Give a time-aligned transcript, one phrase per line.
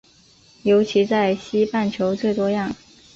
[0.63, 2.73] 尤其在西半球最多样。